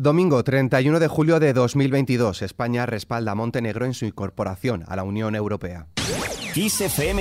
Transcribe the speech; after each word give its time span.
Domingo 0.00 0.44
31 0.44 1.00
de 1.00 1.08
julio 1.08 1.40
de 1.40 1.52
2022, 1.52 2.42
España 2.42 2.86
respalda 2.86 3.32
a 3.32 3.34
Montenegro 3.34 3.84
en 3.84 3.94
su 3.94 4.04
incorporación 4.04 4.84
a 4.86 4.94
la 4.94 5.02
Unión 5.02 5.34
Europea. 5.34 5.88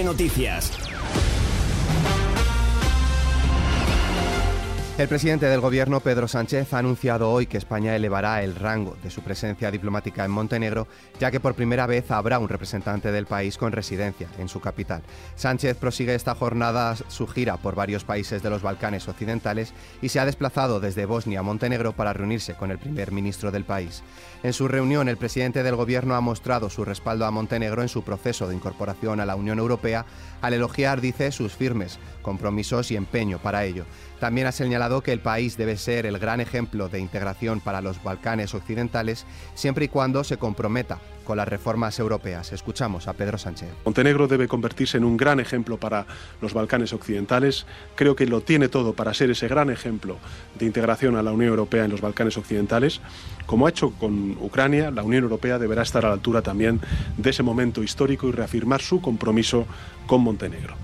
Noticias 0.03 0.96
El 4.97 5.07
presidente 5.07 5.45
del 5.45 5.61
gobierno, 5.61 5.99
Pedro 5.99 6.27
Sánchez, 6.27 6.73
ha 6.73 6.79
anunciado 6.79 7.29
hoy 7.29 7.45
que 7.45 7.59
España 7.59 7.95
elevará 7.95 8.41
el 8.41 8.55
rango 8.55 8.97
de 9.03 9.11
su 9.11 9.21
presencia 9.21 9.69
diplomática 9.69 10.25
en 10.25 10.31
Montenegro, 10.31 10.87
ya 11.19 11.29
que 11.29 11.39
por 11.39 11.53
primera 11.53 11.85
vez 11.85 12.09
habrá 12.09 12.39
un 12.39 12.49
representante 12.49 13.11
del 13.11 13.27
país 13.27 13.59
con 13.59 13.71
residencia 13.71 14.27
en 14.39 14.49
su 14.49 14.59
capital. 14.59 15.03
Sánchez 15.35 15.77
prosigue 15.77 16.15
esta 16.15 16.33
jornada 16.33 16.95
su 16.95 17.27
gira 17.27 17.57
por 17.57 17.75
varios 17.75 18.05
países 18.05 18.41
de 18.41 18.49
los 18.49 18.63
Balcanes 18.63 19.07
occidentales 19.07 19.71
y 20.01 20.09
se 20.09 20.19
ha 20.19 20.25
desplazado 20.25 20.79
desde 20.79 21.05
Bosnia 21.05 21.41
a 21.41 21.43
Montenegro 21.43 21.93
para 21.93 22.13
reunirse 22.13 22.55
con 22.55 22.71
el 22.71 22.79
primer 22.79 23.11
ministro 23.11 23.51
del 23.51 23.65
país. 23.65 24.01
En 24.41 24.53
su 24.53 24.67
reunión, 24.67 25.09
el 25.09 25.17
presidente 25.17 25.61
del 25.61 25.75
gobierno 25.75 26.15
ha 26.15 26.21
mostrado 26.21 26.71
su 26.71 26.83
respaldo 26.83 27.27
a 27.27 27.31
Montenegro 27.31 27.83
en 27.83 27.89
su 27.89 28.03
proceso 28.03 28.47
de 28.47 28.55
incorporación 28.55 29.19
a 29.19 29.27
la 29.27 29.35
Unión 29.35 29.59
Europea, 29.59 30.07
al 30.41 30.53
elogiar, 30.53 31.01
dice, 31.01 31.31
sus 31.31 31.53
firmes 31.53 31.99
compromisos 32.23 32.89
y 32.91 32.95
empeño 32.95 33.37
para 33.37 33.63
ello. 33.63 33.85
También 34.19 34.47
ha 34.47 34.51
señalado 34.51 34.86
que 35.03 35.11
el 35.11 35.19
país 35.19 35.57
debe 35.57 35.75
ser 35.77 36.05
el 36.05 36.17
gran 36.17 36.39
ejemplo 36.39 36.87
de 36.87 36.99
integración 36.99 37.59
para 37.59 37.81
los 37.81 38.01
Balcanes 38.01 38.53
occidentales, 38.53 39.25
siempre 39.53 39.85
y 39.85 39.87
cuando 39.89 40.23
se 40.23 40.37
comprometa 40.37 40.99
con 41.25 41.35
las 41.35 41.47
reformas 41.47 41.99
europeas. 41.99 42.53
Escuchamos 42.53 43.09
a 43.09 43.13
Pedro 43.13 43.37
Sánchez. 43.37 43.67
Montenegro 43.83 44.29
debe 44.29 44.47
convertirse 44.47 44.97
en 44.97 45.03
un 45.03 45.17
gran 45.17 45.41
ejemplo 45.41 45.77
para 45.77 46.05
los 46.41 46.53
Balcanes 46.53 46.93
occidentales. 46.93 47.65
Creo 47.95 48.15
que 48.15 48.25
lo 48.25 48.39
tiene 48.39 48.69
todo 48.69 48.93
para 48.93 49.13
ser 49.13 49.29
ese 49.29 49.49
gran 49.49 49.69
ejemplo 49.69 50.17
de 50.57 50.65
integración 50.65 51.17
a 51.17 51.21
la 51.21 51.33
Unión 51.33 51.49
Europea 51.49 51.83
en 51.83 51.91
los 51.91 51.99
Balcanes 51.99 52.37
occidentales. 52.37 53.01
Como 53.45 53.67
ha 53.67 53.71
hecho 53.71 53.91
con 53.91 54.37
Ucrania, 54.39 54.89
la 54.89 55.03
Unión 55.03 55.23
Europea 55.23 55.59
deberá 55.59 55.81
estar 55.81 56.05
a 56.05 56.07
la 56.07 56.13
altura 56.13 56.41
también 56.41 56.79
de 57.17 57.29
ese 57.29 57.43
momento 57.43 57.83
histórico 57.83 58.29
y 58.29 58.31
reafirmar 58.31 58.81
su 58.81 59.01
compromiso 59.01 59.65
con 60.07 60.21
Montenegro. 60.21 60.75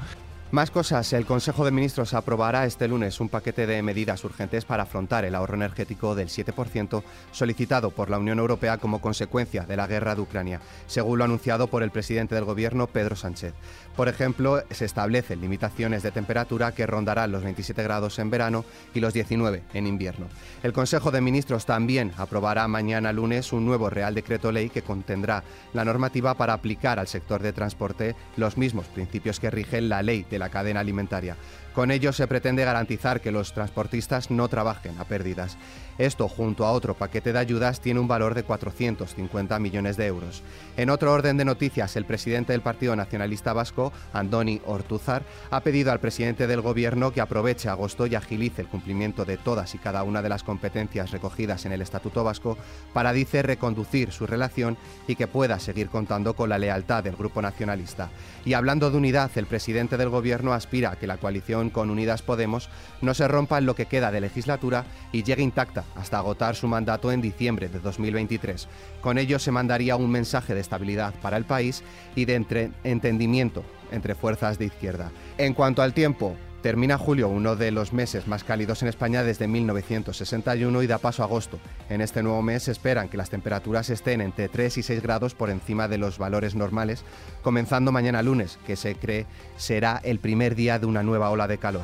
Más 0.53 0.69
cosas. 0.69 1.11
El 1.13 1.25
Consejo 1.25 1.65
de 1.65 1.71
Ministros 1.71 2.13
aprobará 2.13 2.67
este 2.67 2.87
lunes 2.87 3.19
un 3.19 3.27
paquete 3.27 3.65
de 3.65 3.81
medidas 3.81 4.23
urgentes 4.23 4.65
para 4.65 4.83
afrontar 4.83 5.25
el 5.25 5.33
ahorro 5.33 5.55
energético 5.55 6.13
del 6.13 6.27
7% 6.27 7.01
solicitado 7.31 7.89
por 7.89 8.11
la 8.11 8.19
Unión 8.19 8.37
Europea 8.37 8.77
como 8.77 9.01
consecuencia 9.01 9.63
de 9.63 9.75
la 9.75 9.87
guerra 9.87 10.13
de 10.13 10.21
Ucrania, 10.21 10.61
según 10.85 11.17
lo 11.17 11.23
anunciado 11.23 11.65
por 11.65 11.81
el 11.81 11.89
presidente 11.89 12.35
del 12.35 12.43
Gobierno, 12.43 12.85
Pedro 12.85 13.15
Sánchez. 13.15 13.55
Por 13.95 14.09
ejemplo, 14.09 14.63
se 14.69 14.85
establecen 14.85 15.41
limitaciones 15.41 16.03
de 16.03 16.11
temperatura 16.11 16.71
que 16.71 16.85
rondarán 16.85 17.31
los 17.31 17.43
27 17.43 17.81
grados 17.81 18.19
en 18.19 18.29
verano 18.29 18.63
y 18.93 18.99
los 18.99 19.13
19 19.13 19.63
en 19.73 19.87
invierno. 19.87 20.27
El 20.61 20.71
Consejo 20.71 21.09
de 21.09 21.21
Ministros 21.21 21.65
también 21.65 22.11
aprobará 22.15 22.67
mañana 22.67 23.11
lunes 23.11 23.53
un 23.53 23.65
nuevo 23.65 23.89
Real 23.89 24.13
Decreto 24.13 24.51
Ley 24.51 24.69
que 24.69 24.83
contendrá 24.83 25.43
la 25.73 25.83
normativa 25.83 26.35
para 26.35 26.53
aplicar 26.53 26.99
al 26.99 27.07
sector 27.07 27.41
de 27.41 27.53
transporte 27.53 28.15
los 28.37 28.55
mismos 28.55 28.85
principios 28.85 29.39
que 29.39 29.49
rigen 29.49 29.89
la 29.89 30.03
ley 30.03 30.27
de 30.29 30.42
la 30.42 30.42
cadena 30.49 30.79
alimentaria. 30.79 31.37
Con 31.73 31.89
ello 31.89 32.13
se 32.13 32.27
pretende 32.27 32.65
garantizar 32.65 33.19
que 33.19 33.31
los 33.31 33.53
transportistas 33.53 34.29
no 34.29 34.47
trabajen 34.47 34.99
a 34.99 35.05
pérdidas. 35.05 35.57
Esto, 35.97 36.27
junto 36.27 36.65
a 36.65 36.71
otro 36.71 36.95
paquete 36.95 37.33
de 37.33 37.39
ayudas, 37.39 37.79
tiene 37.79 37.99
un 37.99 38.07
valor 38.07 38.33
de 38.35 38.43
450 38.43 39.59
millones 39.59 39.97
de 39.97 40.07
euros. 40.07 40.43
En 40.77 40.89
otro 40.89 41.11
orden 41.11 41.37
de 41.37 41.45
noticias, 41.45 41.95
el 41.95 42.05
presidente 42.05 42.53
del 42.53 42.61
Partido 42.61 42.95
Nacionalista 42.95 43.53
Vasco, 43.53 43.91
Andoni 44.11 44.61
Ortuzar, 44.65 45.23
ha 45.49 45.61
pedido 45.61 45.91
al 45.91 45.99
presidente 45.99 46.45
del 46.47 46.61
Gobierno 46.61 47.11
que 47.11 47.21
aproveche 47.21 47.69
agosto 47.69 48.05
y 48.07 48.15
agilice 48.15 48.61
el 48.61 48.67
cumplimiento 48.67 49.25
de 49.25 49.37
todas 49.37 49.73
y 49.75 49.77
cada 49.79 50.03
una 50.03 50.21
de 50.21 50.29
las 50.29 50.43
competencias 50.43 51.11
recogidas 51.11 51.65
en 51.65 51.71
el 51.71 51.81
Estatuto 51.81 52.23
Vasco 52.23 52.57
para, 52.91 53.13
dice, 53.13 53.41
reconducir 53.41 54.11
su 54.11 54.27
relación 54.27 54.77
y 55.07 55.15
que 55.15 55.27
pueda 55.27 55.59
seguir 55.59 55.89
contando 55.89 56.35
con 56.35 56.49
la 56.49 56.57
lealtad 56.57 57.03
del 57.03 57.15
Grupo 57.15 57.41
Nacionalista. 57.41 58.09
Y 58.45 58.53
hablando 58.53 58.89
de 58.89 58.97
unidad, 58.97 59.31
el 59.35 59.45
presidente 59.45 59.97
del 59.97 60.09
Gobierno 60.09 60.32
aspira 60.53 60.91
a 60.91 60.95
que 60.95 61.07
la 61.07 61.17
coalición 61.17 61.69
con 61.69 61.89
Unidas 61.89 62.21
Podemos 62.21 62.69
no 63.01 63.13
se 63.13 63.27
rompa 63.27 63.57
en 63.57 63.65
lo 63.65 63.75
que 63.75 63.85
queda 63.85 64.11
de 64.11 64.21
legislatura 64.21 64.85
y 65.11 65.23
llegue 65.23 65.43
intacta 65.43 65.83
hasta 65.95 66.17
agotar 66.17 66.55
su 66.55 66.67
mandato 66.67 67.11
en 67.11 67.21
diciembre 67.21 67.69
de 67.69 67.79
2023. 67.79 68.67
Con 69.01 69.17
ello 69.17 69.39
se 69.39 69.51
mandaría 69.51 69.95
un 69.95 70.09
mensaje 70.09 70.53
de 70.53 70.61
estabilidad 70.61 71.13
para 71.21 71.37
el 71.37 71.45
país 71.45 71.83
y 72.15 72.25
de 72.25 72.35
entendimiento 72.83 73.63
entre 73.91 74.15
fuerzas 74.15 74.57
de 74.57 74.65
izquierda. 74.65 75.11
En 75.37 75.53
cuanto 75.53 75.81
al 75.81 75.93
tiempo, 75.93 76.35
Termina 76.63 76.97
julio, 76.97 77.27
uno 77.27 77.57
de 77.57 77.71
los 77.71 77.91
meses 77.91 78.25
más 78.25 78.45
cálidos 78.45 78.81
en 78.81 78.87
España 78.87 79.21
desde 79.21 79.49
1961 79.49 80.81
y 80.81 80.87
da 80.87 80.97
paso 80.97 81.21
a 81.21 81.25
agosto. 81.25 81.59
En 81.89 81.99
este 81.99 82.23
nuevo 82.23 82.41
mes 82.41 82.69
esperan 82.69 83.09
que 83.09 83.17
las 83.17 83.29
temperaturas 83.29 83.89
estén 83.89 84.21
entre 84.21 84.47
3 84.47 84.77
y 84.77 84.81
6 84.81 85.01
grados 85.01 85.35
por 85.35 85.49
encima 85.49 85.89
de 85.89 85.97
los 85.97 86.17
valores 86.17 86.55
normales, 86.55 87.03
comenzando 87.41 87.91
mañana 87.91 88.23
lunes, 88.23 88.59
que 88.65 88.77
se 88.77 88.95
cree 88.95 89.25
será 89.57 89.99
el 90.05 90.19
primer 90.19 90.55
día 90.55 90.79
de 90.79 90.85
una 90.85 91.03
nueva 91.03 91.31
ola 91.31 91.49
de 91.49 91.57
calor. 91.57 91.83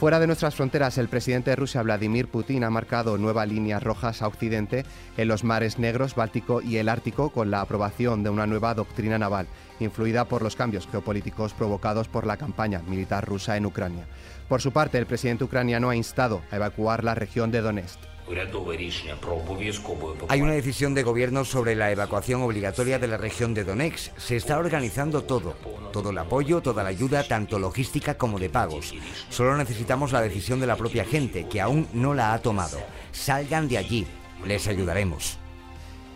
Fuera 0.00 0.18
de 0.18 0.26
nuestras 0.26 0.54
fronteras, 0.54 0.96
el 0.96 1.08
presidente 1.08 1.50
de 1.50 1.56
Rusia, 1.56 1.82
Vladimir 1.82 2.26
Putin, 2.26 2.64
ha 2.64 2.70
marcado 2.70 3.18
nuevas 3.18 3.46
líneas 3.46 3.82
rojas 3.82 4.22
a 4.22 4.28
Occidente 4.28 4.86
en 5.18 5.28
los 5.28 5.44
mares 5.44 5.78
negros, 5.78 6.14
Báltico 6.14 6.62
y 6.62 6.78
el 6.78 6.88
Ártico 6.88 7.28
con 7.28 7.50
la 7.50 7.60
aprobación 7.60 8.22
de 8.22 8.30
una 8.30 8.46
nueva 8.46 8.72
doctrina 8.72 9.18
naval, 9.18 9.46
influida 9.78 10.24
por 10.24 10.40
los 10.40 10.56
cambios 10.56 10.88
geopolíticos 10.90 11.52
provocados 11.52 12.08
por 12.08 12.26
la 12.26 12.38
campaña 12.38 12.80
militar 12.88 13.26
rusa 13.26 13.58
en 13.58 13.66
Ucrania. 13.66 14.06
Por 14.48 14.62
su 14.62 14.72
parte, 14.72 14.96
el 14.96 15.04
presidente 15.04 15.44
ucraniano 15.44 15.90
ha 15.90 15.96
instado 15.96 16.40
a 16.50 16.56
evacuar 16.56 17.04
la 17.04 17.14
región 17.14 17.50
de 17.50 17.60
Donetsk. 17.60 18.00
Hay 20.28 20.40
una 20.40 20.52
decisión 20.52 20.94
de 20.94 21.02
gobierno 21.02 21.44
sobre 21.44 21.74
la 21.74 21.90
evacuación 21.90 22.42
obligatoria 22.42 22.98
de 22.98 23.08
la 23.08 23.16
región 23.16 23.54
de 23.54 23.64
Donetsk. 23.64 24.16
Se 24.18 24.36
está 24.36 24.58
organizando 24.58 25.22
todo. 25.22 25.54
Todo 25.92 26.10
el 26.10 26.18
apoyo, 26.18 26.60
toda 26.60 26.82
la 26.82 26.90
ayuda, 26.90 27.24
tanto 27.24 27.58
logística 27.58 28.16
como 28.16 28.38
de 28.38 28.48
pagos. 28.48 28.94
Solo 29.28 29.56
necesitamos 29.56 30.12
la 30.12 30.20
decisión 30.20 30.60
de 30.60 30.66
la 30.66 30.76
propia 30.76 31.04
gente, 31.04 31.48
que 31.48 31.60
aún 31.60 31.88
no 31.92 32.14
la 32.14 32.32
ha 32.32 32.38
tomado. 32.40 32.78
Salgan 33.12 33.68
de 33.68 33.78
allí. 33.78 34.06
Les 34.44 34.68
ayudaremos. 34.68 35.38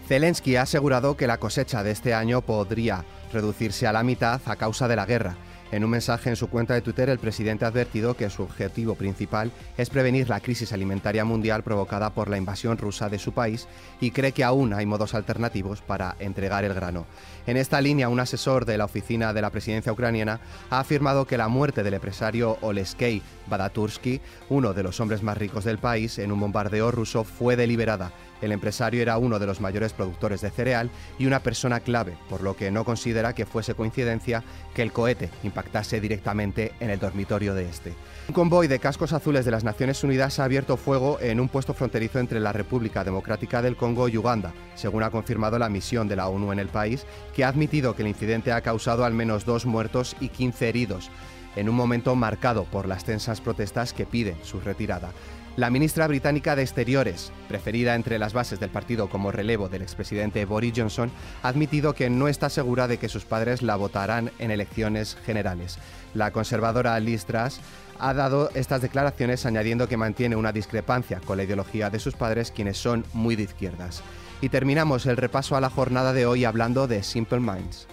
Zelensky 0.07 0.57
ha 0.57 0.63
asegurado 0.63 1.17
que 1.17 1.27
la 1.27 1.39
cosecha 1.39 1.83
de 1.83 1.91
este 1.91 2.15
año 2.15 2.43
podría 2.43 3.05
reducirse 3.33 3.87
a 3.87 3.93
la 3.93 4.05
mitad 4.05 4.41
a 4.47 4.57
causa 4.57 4.87
de 4.87 4.97
la 4.97 5.07
guerra 5.07 5.37
en 5.75 5.83
un 5.83 5.91
mensaje 5.91 6.31
en 6.31 6.37
su 6.37 6.49
cuenta 6.49 6.75
de 6.75 6.83
Twitter, 6.83 7.09
el 7.09 7.19
presidente 7.19 7.65
ha 7.65 7.69
advertido 7.69 8.17
que 8.17 8.31
su 8.31 8.45
objetivo 8.45 8.95
principal 8.95 9.51
es 9.77 9.91
prevenir 9.91 10.29
la 10.29 10.39
crisis 10.39 10.73
alimentaria 10.73 11.25
mundial 11.25 11.65
provocada 11.65 12.11
por 12.11 12.31
la 12.31 12.37
invasión 12.37 12.79
rusa 12.79 13.09
de 13.09 13.19
su 13.19 13.33
país 13.33 13.67
y 14.01 14.12
cree 14.12 14.31
que 14.31 14.45
aún 14.45 14.73
hay 14.73 14.87
modos 14.87 15.15
alternativos 15.15 15.81
para 15.81 16.15
entregar 16.21 16.65
el 16.65 16.75
grano. 16.75 17.07
En 17.49 17.57
esta 17.57 17.81
línea, 17.81 18.09
un 18.09 18.21
asesor 18.21 18.67
de 18.67 18.79
la 18.79 18.85
oficina 18.85 19.33
de 19.33 19.43
la 19.43 19.51
presidencia 19.51 19.93
ucraniana 19.93 20.39
ha 20.71 20.79
afirmado 20.79 21.27
que 21.27 21.39
la 21.39 21.49
muerte 21.49 21.83
del 21.83 21.95
empresario 21.95 22.56
Oleskei 22.61 23.21
Badatursky, 23.49 24.21
uno 24.51 24.75
de 24.75 24.85
los 24.85 25.01
hombres 25.01 25.25
más 25.25 25.37
ricos 25.37 25.65
del 25.65 25.79
país, 25.79 26.19
en 26.21 26.31
un 26.31 26.39
bombardeo 26.39 26.93
ruso 26.93 27.25
fue 27.25 27.56
deliberada 27.56 28.12
el 28.44 28.53
empresario 28.53 29.03
era 29.03 29.19
uno 29.19 29.38
de 29.38 29.47
los 29.47 29.60
mayores 29.60 29.93
productores 29.93 30.41
de 30.41 30.50
cereal 30.50 30.91
y 31.19 31.27
una 31.27 31.41
persona 31.41 31.81
clave, 31.81 32.16
por 32.28 32.43
lo 32.43 32.56
que 32.56 32.71
no 32.71 32.84
considera 32.84 33.34
que 33.34 33.47
fuese 33.47 33.75
coincidencia 33.75 34.43
que 34.75 34.82
el 34.82 34.93
cohete 34.93 35.31
impactase 35.43 36.00
directamente 36.00 36.72
en 36.81 36.91
el 36.91 36.99
dormitorio 36.99 37.55
de 37.55 37.69
este. 37.69 37.94
Un 38.28 38.34
convoy 38.34 38.69
de 38.69 38.78
cascos 38.78 39.12
azules 39.12 39.44
de 39.44 39.50
las 39.50 39.65
Naciones 39.65 40.03
Unidas 40.05 40.38
ha 40.38 40.44
abierto 40.44 40.77
fuego 40.77 41.19
en 41.21 41.41
un 41.41 41.49
puesto 41.49 41.75
fronterizo 41.75 42.19
entre 42.19 42.41
la 42.41 42.53
República 42.53 43.05
Democrática 43.05 43.62
del 43.62 43.77
Congo 43.77 44.09
y 44.09 44.16
Uganda, 44.16 44.53
según 44.75 45.03
ha 45.03 45.11
confirmado 45.11 45.59
la 45.59 45.69
misión 45.69 46.09
de 46.09 46.16
la 46.16 46.28
ONU 46.28 46.53
en 46.53 46.59
el 46.59 46.69
país, 46.69 47.06
que 47.34 47.44
ha 47.44 47.49
admitido 47.49 47.94
que 47.94 48.03
el 48.03 48.09
incidente 48.09 48.53
ha 48.53 48.61
causado 48.61 49.05
al 49.05 49.12
menos 49.12 49.44
dos 49.44 49.66
muertos 49.66 50.16
y 50.21 50.28
15 50.28 50.69
heridos 50.69 51.11
en 51.57 51.69
un 51.69 51.75
momento 51.75 52.15
marcado 52.15 52.65
por 52.65 52.87
las 52.87 53.05
tensas 53.05 53.41
protestas 53.41 53.93
que 53.93 54.07
piden 54.07 54.37
su 54.43 54.61
retirada. 54.61 55.13
La 55.57 55.71
ministra 55.71 56.09
británica 56.09 56.57
de 56.57 56.63
Exteriores, 56.63 57.31
preferida 57.47 57.95
entre 57.95 58.19
las 58.19 58.33
bases 58.33 58.59
del 58.59 58.71
partido 58.71 59.09
como 59.09 59.31
relevo 59.31 59.69
del 59.69 59.83
expresidente 59.83 60.45
Boris 60.47 60.73
Johnson, 60.77 61.12
ha 61.45 61.49
admitido 61.49 61.95
que 61.95 62.11
no 62.11 62.27
está 62.27 62.51
segura 62.51 62.89
de 62.89 62.99
que 62.99 63.09
sus 63.09 63.25
padres 63.25 63.62
la 63.62 63.77
votarán 63.77 64.33
en 64.41 64.51
elecciones 64.51 65.17
generales. 65.25 65.79
La 66.12 66.33
conservadora 66.33 66.99
Liz 66.99 67.25
Truss 67.25 67.61
ha 68.00 68.15
dado 68.15 68.50
estas 68.55 68.83
declaraciones 68.83 69.47
añadiendo 69.47 69.87
que 69.87 69.97
mantiene 69.97 70.35
una 70.35 70.50
discrepancia 70.50 71.21
con 71.21 71.37
la 71.37 71.45
ideología 71.45 71.89
de 71.89 72.00
sus 72.00 72.15
padres, 72.15 72.50
quienes 72.50 72.77
son 72.77 73.05
muy 73.12 73.37
de 73.37 73.45
izquierdas. 73.45 74.03
Y 74.41 74.49
terminamos 74.49 75.07
el 75.07 75.17
repaso 75.17 75.55
a 75.55 75.61
la 75.61 75.71
jornada 75.71 76.12
de 76.12 76.27
hoy 76.27 76.45
hablando 76.45 76.89
de 76.89 77.05
Simple 77.05 77.39
Minds. 77.39 77.87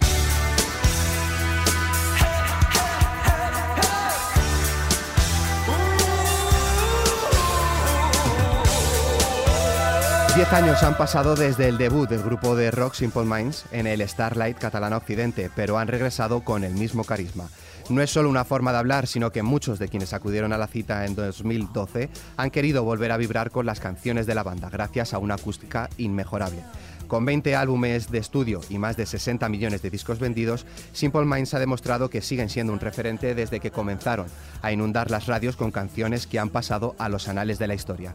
Diez 10.34 10.50
años 10.54 10.82
han 10.82 10.96
pasado 10.96 11.36
desde 11.36 11.68
el 11.68 11.76
debut 11.76 12.08
del 12.08 12.22
grupo 12.22 12.56
de 12.56 12.70
rock 12.70 12.94
Simple 12.94 13.24
Minds 13.24 13.66
en 13.70 13.86
el 13.86 14.00
Starlight 14.08 14.56
Catalana 14.56 14.96
Occidente, 14.96 15.50
pero 15.54 15.76
han 15.76 15.88
regresado 15.88 16.40
con 16.40 16.64
el 16.64 16.72
mismo 16.72 17.04
carisma. 17.04 17.50
No 17.90 18.00
es 18.00 18.10
solo 18.10 18.30
una 18.30 18.46
forma 18.46 18.72
de 18.72 18.78
hablar, 18.78 19.06
sino 19.06 19.30
que 19.30 19.42
muchos 19.42 19.78
de 19.78 19.88
quienes 19.88 20.14
acudieron 20.14 20.54
a 20.54 20.58
la 20.58 20.68
cita 20.68 21.04
en 21.04 21.14
2012 21.14 22.08
han 22.38 22.50
querido 22.50 22.82
volver 22.82 23.12
a 23.12 23.18
vibrar 23.18 23.50
con 23.50 23.66
las 23.66 23.78
canciones 23.78 24.26
de 24.26 24.34
la 24.34 24.42
banda, 24.42 24.70
gracias 24.70 25.12
a 25.12 25.18
una 25.18 25.34
acústica 25.34 25.90
inmejorable. 25.98 26.62
Con 27.08 27.26
20 27.26 27.54
álbumes 27.54 28.10
de 28.10 28.16
estudio 28.16 28.62
y 28.70 28.78
más 28.78 28.96
de 28.96 29.04
60 29.04 29.46
millones 29.50 29.82
de 29.82 29.90
discos 29.90 30.18
vendidos, 30.18 30.64
Simple 30.94 31.26
Minds 31.26 31.52
ha 31.52 31.58
demostrado 31.58 32.08
que 32.08 32.22
siguen 32.22 32.48
siendo 32.48 32.72
un 32.72 32.80
referente 32.80 33.34
desde 33.34 33.60
que 33.60 33.70
comenzaron 33.70 34.28
a 34.62 34.72
inundar 34.72 35.10
las 35.10 35.26
radios 35.26 35.56
con 35.56 35.72
canciones 35.72 36.26
que 36.26 36.38
han 36.38 36.48
pasado 36.48 36.96
a 36.98 37.10
los 37.10 37.28
anales 37.28 37.58
de 37.58 37.66
la 37.66 37.74
historia. 37.74 38.14